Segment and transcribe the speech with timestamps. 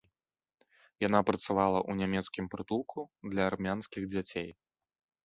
[1.07, 2.99] Яна працавала ў нямецкім прытулку
[3.35, 4.49] для армянскіх дзяцей.